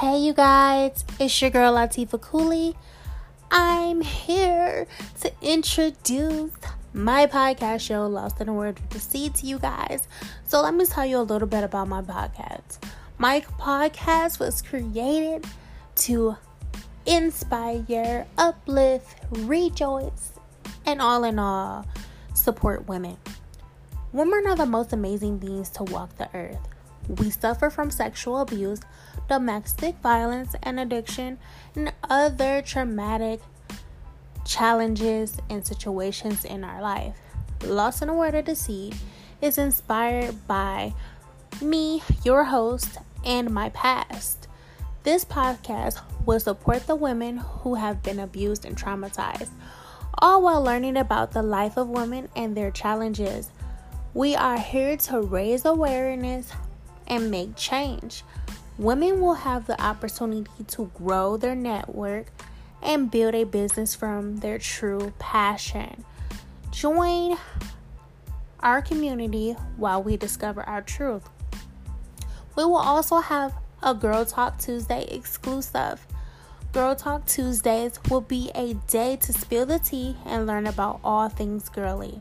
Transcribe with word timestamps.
Hey, 0.00 0.18
you 0.18 0.34
guys, 0.34 1.06
it's 1.18 1.40
your 1.40 1.48
girl 1.48 1.72
Latifa 1.72 2.20
Cooley. 2.20 2.76
I'm 3.50 4.02
here 4.02 4.86
to 5.22 5.32
introduce 5.40 6.52
my 6.92 7.24
podcast 7.24 7.80
show, 7.80 8.06
Lost 8.06 8.38
in 8.42 8.50
a 8.50 8.52
World 8.52 8.78
of 8.78 8.90
Deceit, 8.90 9.36
to 9.36 9.46
you 9.46 9.58
guys. 9.58 10.06
So, 10.44 10.60
let 10.60 10.74
me 10.74 10.84
tell 10.84 11.06
you 11.06 11.16
a 11.16 11.24
little 11.24 11.48
bit 11.48 11.64
about 11.64 11.88
my 11.88 12.02
podcast. 12.02 12.84
My 13.16 13.40
podcast 13.58 14.38
was 14.38 14.60
created 14.60 15.46
to 16.04 16.36
inspire, 17.06 18.26
uplift, 18.36 19.16
rejoice, 19.30 20.32
and 20.84 21.00
all 21.00 21.24
in 21.24 21.38
all, 21.38 21.86
support 22.34 22.86
women. 22.86 23.16
Women 24.12 24.46
are 24.46 24.56
the 24.56 24.66
most 24.66 24.92
amazing 24.92 25.38
beings 25.38 25.70
to 25.70 25.84
walk 25.84 26.18
the 26.18 26.28
earth. 26.34 26.75
We 27.08 27.30
suffer 27.30 27.70
from 27.70 27.90
sexual 27.90 28.40
abuse, 28.40 28.80
domestic 29.28 29.96
violence, 29.98 30.54
and 30.62 30.80
addiction, 30.80 31.38
and 31.74 31.92
other 32.08 32.62
traumatic 32.62 33.40
challenges 34.44 35.38
and 35.50 35.66
situations 35.66 36.44
in 36.44 36.64
our 36.64 36.80
life. 36.80 37.16
Lost 37.64 38.02
in 38.02 38.08
a 38.08 38.14
World 38.14 38.34
of 38.34 38.44
Deceit 38.44 38.94
is 39.40 39.58
inspired 39.58 40.46
by 40.46 40.94
me, 41.60 42.02
your 42.24 42.44
host, 42.44 42.98
and 43.24 43.50
my 43.50 43.70
past. 43.70 44.46
This 45.02 45.24
podcast 45.24 46.00
will 46.24 46.40
support 46.40 46.86
the 46.86 46.96
women 46.96 47.38
who 47.38 47.74
have 47.74 48.02
been 48.02 48.18
abused 48.18 48.64
and 48.64 48.76
traumatized, 48.76 49.50
all 50.18 50.42
while 50.42 50.62
learning 50.62 50.96
about 50.96 51.32
the 51.32 51.42
life 51.42 51.76
of 51.76 51.88
women 51.88 52.28
and 52.34 52.56
their 52.56 52.70
challenges. 52.70 53.50
We 54.14 54.34
are 54.34 54.58
here 54.58 54.96
to 54.96 55.20
raise 55.20 55.64
awareness, 55.64 56.52
and 57.06 57.30
make 57.30 57.56
change. 57.56 58.22
Women 58.78 59.20
will 59.20 59.34
have 59.34 59.66
the 59.66 59.80
opportunity 59.80 60.64
to 60.68 60.90
grow 60.94 61.36
their 61.36 61.54
network 61.54 62.26
and 62.82 63.10
build 63.10 63.34
a 63.34 63.44
business 63.44 63.94
from 63.94 64.38
their 64.38 64.58
true 64.58 65.12
passion. 65.18 66.04
Join 66.70 67.38
our 68.60 68.82
community 68.82 69.52
while 69.76 70.02
we 70.02 70.16
discover 70.16 70.62
our 70.62 70.82
truth. 70.82 71.28
We 72.54 72.64
will 72.64 72.76
also 72.76 73.18
have 73.18 73.54
a 73.82 73.94
Girl 73.94 74.24
Talk 74.24 74.58
Tuesday 74.58 75.04
exclusive. 75.10 76.06
Girl 76.72 76.94
Talk 76.94 77.26
Tuesdays 77.26 77.98
will 78.10 78.20
be 78.20 78.50
a 78.54 78.74
day 78.88 79.16
to 79.16 79.32
spill 79.32 79.64
the 79.64 79.78
tea 79.78 80.16
and 80.26 80.46
learn 80.46 80.66
about 80.66 81.00
all 81.02 81.28
things 81.28 81.68
girly. 81.68 82.20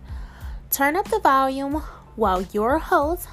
Turn 0.69 0.95
up 0.95 1.09
the 1.09 1.19
volume 1.19 1.81
while 2.16 2.41
your 2.53 2.80
host, 2.80 3.28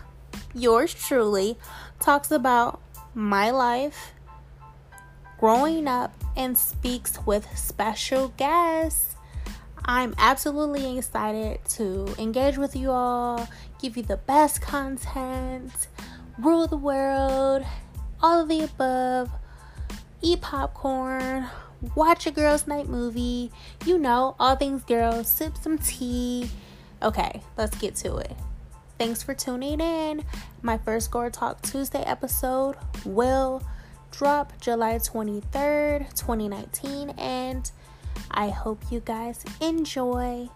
yours 0.54 0.94
truly, 0.94 1.56
talks 2.00 2.30
about 2.30 2.80
my 3.14 3.50
life, 3.50 4.12
growing 5.38 5.86
up, 5.88 6.14
and 6.36 6.56
speaks 6.56 7.18
with 7.26 7.46
special 7.56 8.28
guests. 8.36 9.16
I'm 9.84 10.14
absolutely 10.16 10.96
excited 10.96 11.64
to 11.70 12.14
engage 12.18 12.56
with 12.56 12.76
you 12.76 12.90
all, 12.90 13.48
give 13.80 13.96
you 13.96 14.02
the 14.02 14.16
best 14.16 14.60
content, 14.60 15.72
rule 16.38 16.66
the 16.66 16.76
world, 16.76 17.64
all 18.22 18.42
of 18.42 18.48
the 18.48 18.60
above, 18.62 19.30
eat 20.20 20.40
popcorn, 20.40 21.48
watch 21.96 22.26
a 22.26 22.30
girls' 22.30 22.66
night 22.66 22.88
movie, 22.88 23.50
you 23.84 23.98
know, 23.98 24.36
all 24.38 24.54
things 24.54 24.84
girls, 24.84 25.28
sip 25.28 25.56
some 25.60 25.78
tea. 25.78 26.48
Okay, 27.02 27.42
let's 27.56 27.76
get 27.78 27.96
to 27.96 28.18
it. 28.18 28.36
Thanks 29.02 29.20
for 29.20 29.34
tuning 29.34 29.80
in. 29.80 30.22
My 30.62 30.78
first 30.78 31.10
Girl 31.10 31.28
Talk 31.28 31.60
Tuesday 31.60 32.04
episode 32.04 32.76
will 33.04 33.60
drop 34.12 34.52
July 34.60 34.94
23rd, 34.94 36.08
2019, 36.14 37.10
and 37.18 37.68
I 38.30 38.50
hope 38.50 38.80
you 38.92 39.00
guys 39.00 39.44
enjoy. 39.60 40.48